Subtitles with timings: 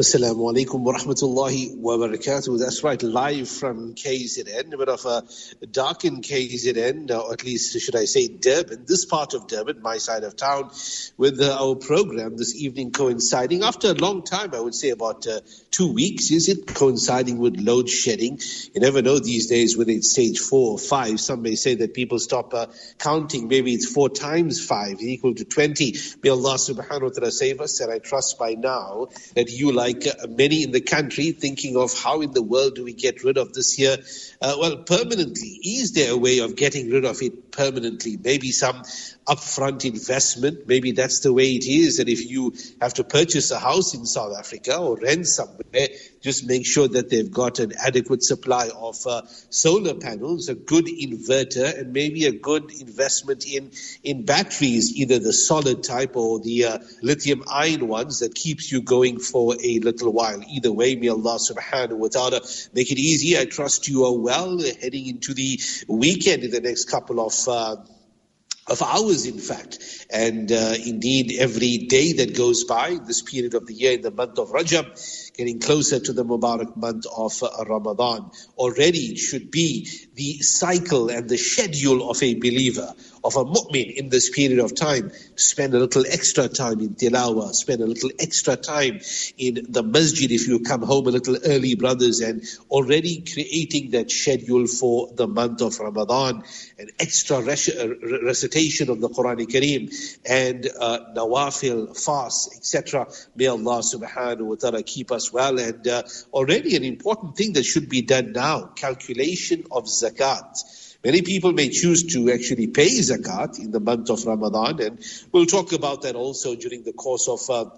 [0.00, 2.58] Assalamu alaikum wa rahmatullahi wa barakatuh.
[2.58, 5.22] That's right, live from KZN, a bit of a
[5.66, 10.24] darkened KZN, or at least should I say Durban, this part of Durban, my side
[10.24, 10.70] of town,
[11.18, 15.40] with our program this evening coinciding after a long time, I would say about uh,
[15.70, 18.40] two weeks, is it, coinciding with load shedding.
[18.72, 21.20] You never know these days whether it's stage four or five.
[21.20, 23.48] Some may say that people stop uh, counting.
[23.48, 25.94] Maybe it's four times five, equal to 20.
[26.22, 29.89] May Allah subhanahu wa ta'ala save us, and I trust by now that you like
[29.90, 33.24] like uh, many in the country, thinking of how in the world do we get
[33.24, 33.96] rid of this here?
[34.40, 35.58] Uh, well, permanently.
[35.62, 38.16] Is there a way of getting rid of it permanently?
[38.16, 38.82] Maybe some
[39.26, 40.66] upfront investment.
[40.66, 41.98] Maybe that's the way it is.
[41.98, 45.88] And if you have to purchase a house in South Africa or rent somewhere,
[46.20, 50.86] just make sure that they've got an adequate supply of uh, solar panels, a good
[50.86, 53.70] inverter, and maybe a good investment in
[54.02, 58.82] in batteries, either the solid type or the uh, lithium ion ones that keeps you
[58.82, 60.42] going for a little while.
[60.42, 62.40] Either way, may Allah subhanahu wa ta'ala
[62.74, 63.38] make it easy.
[63.38, 68.82] I trust you are well heading into the weekend in the next couple of of
[68.82, 70.06] hours, in fact.
[70.10, 74.10] And uh, indeed, every day that goes by, this period of the year in the
[74.10, 77.32] month of Rajab, getting closer to the Mubarak month of
[77.66, 82.92] Ramadan, already should be the cycle and the schedule of a believer
[83.24, 85.12] of a mu'min in this period of time.
[85.36, 89.00] Spend a little extra time in tilawah, spend a little extra time
[89.36, 94.10] in the masjid if you come home a little early, brothers, and already creating that
[94.10, 96.42] schedule for the month of Ramadan,
[96.78, 103.06] an extra recitation of the Quran Kareem, and uh, nawafil, fast, etc.
[103.34, 105.58] May Allah subhanahu wa ta'ala keep us well.
[105.58, 110.62] And uh, already an important thing that should be done now, calculation of zakat.
[111.02, 114.98] Many people may choose to actually pay zakat in the month of Ramadan, and
[115.32, 117.70] we'll talk about that also during the course of uh,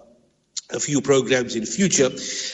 [0.73, 2.09] a few programs in future.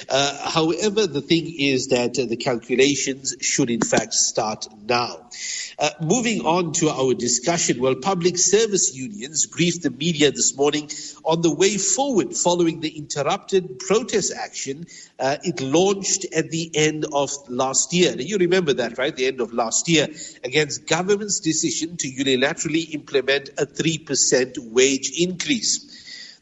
[0.09, 5.29] Uh, however, the thing is that uh, the calculations should in fact start now.
[5.77, 10.89] Uh, moving on to our discussion, well, public service unions briefed the media this morning
[11.23, 14.85] on the way forward following the interrupted protest action
[15.19, 18.15] uh, it launched at the end of last year.
[18.15, 19.15] Now, you remember that, right?
[19.15, 20.08] The end of last year
[20.43, 25.89] against government's decision to unilaterally implement a 3% wage increase.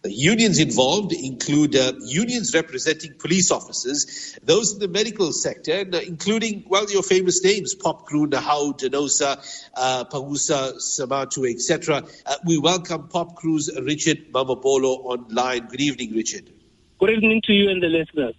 [0.03, 5.93] The unions involved include uh, unions representing police officers, those in the medical sector, and,
[5.93, 9.37] uh, including, well, your famous names, Pop POPCRU, Nehawu, Denosa,
[9.75, 12.03] uh, Pahusa, Samatu, etc.
[12.25, 15.67] Uh, we welcome POPCRU's Richard Mamabolo online.
[15.67, 16.51] Good evening, Richard.
[16.99, 18.35] Good evening to you and the listeners.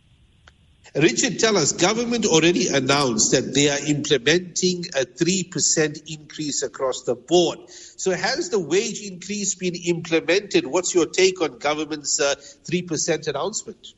[0.95, 7.15] Richard, tell us, government already announced that they are implementing a 3% increase across the
[7.15, 7.59] board.
[7.69, 10.67] So has the wage increase been implemented?
[10.67, 12.35] What's your take on government's uh,
[12.65, 13.95] 3% announcement?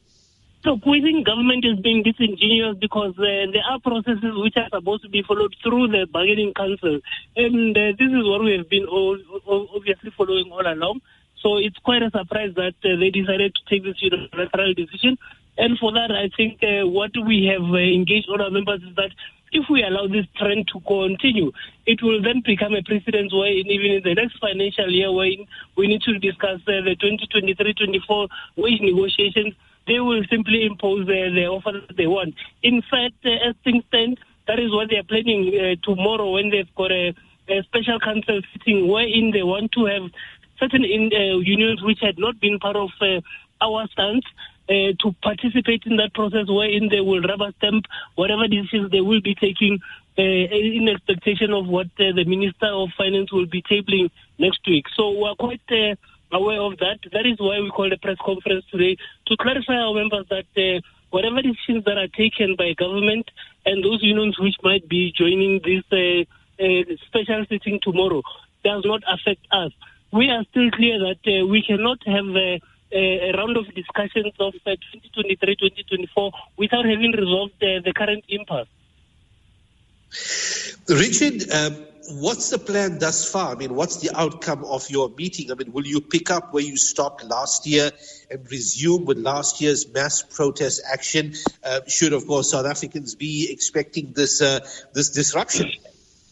[0.62, 5.02] So we think government is being disingenuous because uh, there are processes which are supposed
[5.04, 7.00] to be followed through the bargaining council.
[7.34, 11.00] And uh, this is what we have been all, all obviously following all along.
[11.40, 15.16] So it's quite a surprise that uh, they decided to take this unilateral decision.
[15.60, 18.96] And for that, I think uh, what we have uh, engaged all our members is
[18.96, 19.10] that
[19.52, 21.52] if we allow this trend to continue,
[21.84, 25.86] it will then become a precedent where even in the next financial year when we
[25.86, 29.52] need to discuss uh, the 2023-24 wage negotiations,
[29.86, 32.34] they will simply impose uh, the offer that they want.
[32.62, 36.48] In fact, uh, as things stand, that is what they are planning uh, tomorrow when
[36.48, 37.12] they've got a,
[37.48, 40.08] a special council sitting wherein they want to have
[40.58, 43.20] certain in, uh, unions which had not been part of uh,
[43.60, 44.24] our stance
[44.70, 49.20] uh, to participate in that process wherein they will rubber stamp whatever decisions they will
[49.20, 49.80] be taking
[50.18, 54.86] uh, in expectation of what uh, the Minister of Finance will be tabling next week.
[54.94, 55.96] So we're quite uh,
[56.32, 56.98] aware of that.
[57.12, 60.80] That is why we called a press conference today to clarify our members that uh,
[61.10, 63.28] whatever decisions that are taken by government
[63.66, 65.82] and those unions which might be joining this
[67.06, 68.22] special sitting tomorrow
[68.62, 69.72] does not affect us
[70.12, 72.26] we are still clear that uh, we cannot have
[72.92, 74.76] a, round of discussions of uh,
[75.16, 78.66] 2023-2024 without having resolved uh, the current impasse.
[80.88, 81.86] Richard, um,
[82.18, 83.52] what's the plan thus far?
[83.52, 85.52] I mean, what's the outcome of your meeting?
[85.52, 87.90] I mean, will you pick up where you stopped last year
[88.30, 91.34] and resume with last year's mass protest action?
[91.62, 94.60] Uh, should, of course, South Africans be expecting this uh,
[94.92, 95.70] this disruption?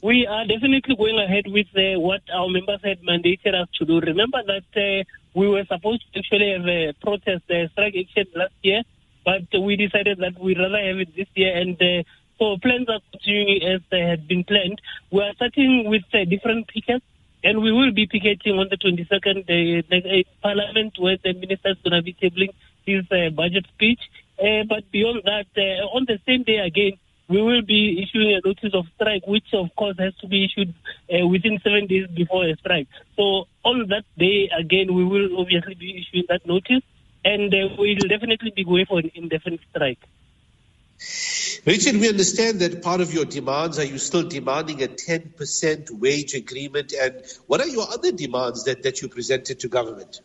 [0.03, 4.00] We are definitely going ahead with uh, what our members had mandated us to do.
[4.00, 5.05] Remember that uh,
[5.35, 8.83] we were supposed to actually have a protest, uh, strike action last year,
[9.25, 11.56] but we decided that we'd rather have it this year.
[11.56, 12.05] And uh,
[12.39, 14.81] so plans are continuing as they had been planned.
[15.11, 17.05] We are starting with uh, different pickets.
[17.45, 21.95] And we will be picketing on the 22nd uh, Parliament, where the minister is going
[21.95, 22.53] to be tabling
[22.85, 24.00] his budget speech.
[24.37, 25.47] But beyond that,
[25.93, 26.99] on the same day again,
[27.29, 30.75] we will be issuing a notice of strike, which of course has to be issued
[31.13, 32.89] uh, within seven days before a strike.
[33.17, 36.83] So on that day, again, we will obviously be issuing that notice,
[37.25, 39.99] and uh, we'll definitely be going for an indefinite strike.
[41.65, 46.35] Richard, we understand that part of your demands are you still demanding a 10% wage
[46.35, 50.21] agreement, and what are your other demands that, that you presented to government?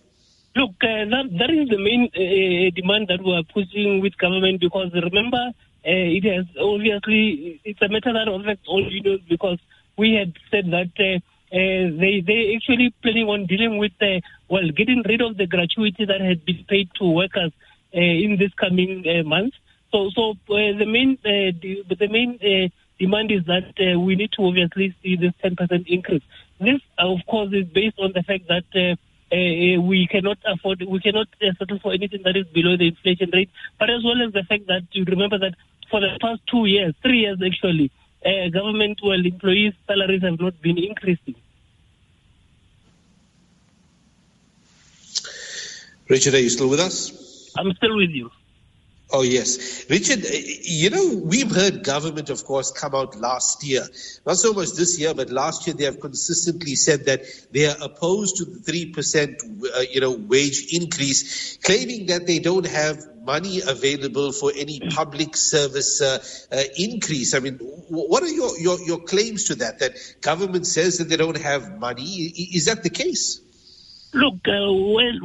[0.55, 4.61] Look, uh, that, that is the main uh, demand that we are pushing with government
[4.61, 5.51] because remember,
[5.85, 9.57] uh, it has obviously it's a matter that affects all unions because
[9.97, 11.17] we had said that uh,
[11.55, 16.05] uh, they they actually planning on dealing with uh, well getting rid of the gratuity
[16.05, 17.51] that had been paid to workers
[17.95, 19.55] uh, in this coming uh, month.
[19.91, 24.15] So so uh, the main uh, the, the main uh, demand is that uh, we
[24.15, 26.23] need to obviously see this 10% increase.
[26.59, 28.65] This uh, of course is based on the fact that.
[28.75, 28.95] Uh,
[29.33, 33.29] uh, we cannot afford, we cannot uh, settle for anything that is below the inflation
[33.33, 33.49] rate,
[33.79, 35.55] but as well as the fact that you remember that
[35.89, 37.91] for the past two years, three years actually,
[38.25, 41.35] uh, government, well, employees' salaries have not been increasing.
[46.07, 47.51] Richard, are you still with us?
[47.57, 48.29] I'm still with you.
[49.15, 49.85] Oh, yes.
[49.91, 50.25] Richard,
[50.63, 53.85] you know, we've heard government, of course, come out last year.
[54.25, 57.21] Not so much this year, but last year they have consistently said that
[57.51, 62.65] they are opposed to the 3%, uh, you know, wage increase, claiming that they don't
[62.65, 66.17] have money available for any public service uh,
[66.51, 67.35] uh, increase.
[67.35, 69.77] I mean, what are your, your, your claims to that?
[69.77, 72.03] That government says that they don't have money.
[72.03, 73.41] Is that the case?
[74.15, 74.69] Look, uh,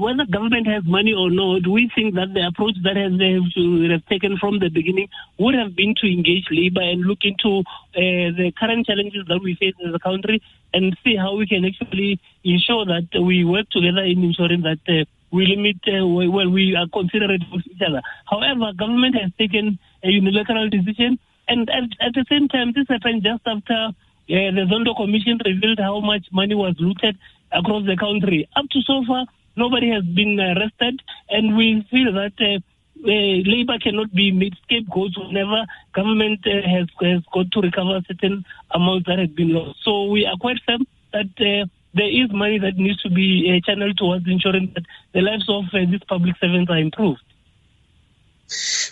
[0.00, 3.44] whether government has money or not, we think that the approach that has, they have,
[3.92, 8.32] have taken from the beginning would have been to engage labor and look into uh,
[8.32, 10.40] the current challenges that we face as a country
[10.72, 15.04] and see how we can actually ensure that we work together in ensuring that uh,
[15.32, 18.00] we limit, uh, well, we are considerate of each other.
[18.24, 23.22] However, government has taken a unilateral decision, and at, at the same time, this happened
[23.22, 23.92] just after uh,
[24.28, 27.18] the Zondo Commission revealed how much money was looted
[27.52, 28.48] across the country.
[28.56, 32.58] Up to so far, nobody has been arrested, and we feel that uh,
[33.04, 35.64] uh, labor cannot be made scapegoats whenever
[35.94, 39.78] government uh, has has got to recover certain amounts that have been lost.
[39.84, 43.64] So we are quite firm that uh, there is money that needs to be uh,
[43.66, 47.22] channeled towards ensuring that the lives of uh, these public servants are improved.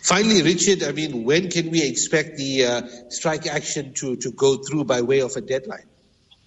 [0.02, 4.56] Finally, Richard, I mean, when can we expect the uh, strike action to, to go
[4.56, 5.86] through by way of a deadline?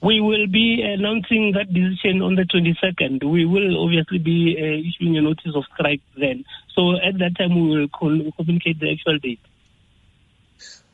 [0.01, 3.23] We will be announcing that decision on the 22nd.
[3.23, 6.45] We will obviously be uh, issuing a notice of strike then.
[6.73, 9.41] So at that time, we will communicate the actual date.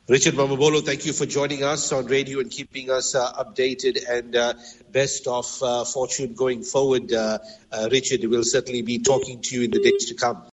[0.08, 4.36] Richard Mamabolo, thank you for joining us on radio and keeping us uh, updated and
[4.36, 4.54] uh,
[4.92, 7.12] best of uh, fortune going forward.
[7.12, 7.38] Uh,
[7.72, 10.44] uh, Richard, we'll certainly be talking to you in the days to come.